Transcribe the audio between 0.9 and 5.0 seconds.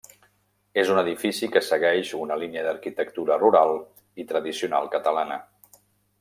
un edifici que segueix una línia d'arquitectura rural i tradicional